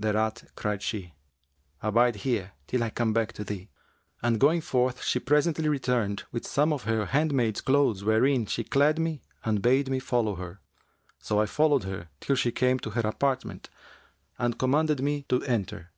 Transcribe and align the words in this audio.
Thereat 0.00 0.44
cried 0.56 0.80
she, 0.80 1.12
'Abide 1.82 2.16
here 2.16 2.52
till 2.66 2.82
I 2.82 2.88
come 2.88 3.12
back 3.12 3.34
to 3.34 3.44
thee;' 3.44 3.68
and 4.22 4.40
going 4.40 4.62
forth 4.62 5.02
she 5.04 5.18
presently 5.20 5.68
returned 5.68 6.22
with 6.32 6.46
some 6.46 6.72
of 6.72 6.84
her 6.84 7.04
handmaid's 7.04 7.60
clothes 7.60 8.02
wherein 8.02 8.46
she 8.46 8.64
clad 8.64 8.98
me 8.98 9.20
and 9.44 9.60
bade 9.60 9.90
me 9.90 9.98
follow 9.98 10.36
her; 10.36 10.62
so 11.18 11.38
I 11.38 11.44
followed 11.44 11.84
her 11.84 12.08
till 12.22 12.34
she 12.36 12.50
came 12.50 12.78
to 12.78 12.90
her 12.92 13.02
apartment 13.06 13.68
and 14.38 14.58
commanded 14.58 15.02
me 15.02 15.26
to 15.28 15.42
enter. 15.42 15.90